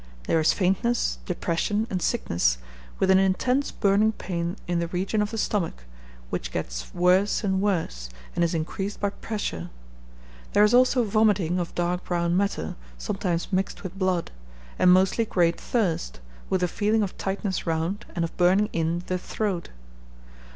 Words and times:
There 0.23 0.39
is 0.39 0.51
faintness, 0.51 1.19
depression, 1.27 1.85
and 1.91 2.01
sickness, 2.01 2.57
with 2.97 3.11
an 3.11 3.19
intense 3.19 3.69
burning 3.69 4.13
pain 4.13 4.55
in 4.65 4.79
the 4.79 4.87
region 4.87 5.21
of 5.21 5.29
the 5.29 5.37
stomach, 5.37 5.83
which 6.31 6.51
gets 6.51 6.91
worse 6.95 7.43
and 7.43 7.61
worse, 7.61 8.09
and 8.33 8.43
is 8.43 8.55
increased 8.55 8.99
by 8.99 9.11
pressure. 9.11 9.69
There 10.53 10.63
is 10.63 10.73
also 10.73 11.03
vomiting 11.03 11.59
of 11.59 11.75
dark 11.75 12.03
brown 12.05 12.35
matter, 12.35 12.75
sometimes 12.97 13.53
mixed 13.53 13.83
with 13.83 13.95
blood; 13.95 14.31
and 14.79 14.91
mostly 14.91 15.23
great 15.23 15.61
thirst, 15.61 16.19
with 16.49 16.63
a 16.63 16.67
feeling 16.67 17.03
of 17.03 17.15
tightness 17.19 17.67
round, 17.67 18.05
and 18.15 18.25
of 18.25 18.35
burning 18.37 18.69
in, 18.73 19.03
the 19.05 19.19
throat. 19.19 19.69